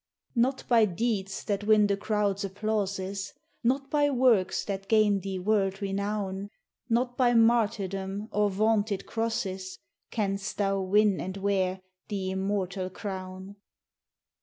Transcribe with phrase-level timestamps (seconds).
[0.33, 5.79] Not by deeds that win the crowd's applauses, Not by works that gain thee world
[5.79, 6.49] renown,
[6.89, 9.77] Not by martyrdom or vaunted crosses,
[10.09, 13.57] Canst thou win and wear the immortal crown.